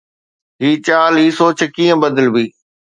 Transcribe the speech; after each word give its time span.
هي 0.61 0.69
چال، 0.85 1.13
هي 1.21 1.27
سوچ 1.39 1.57
ڪيئن 1.75 1.97
بدلبي؟ 2.03 2.45